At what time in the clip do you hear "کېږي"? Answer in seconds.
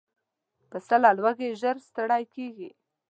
2.33-2.69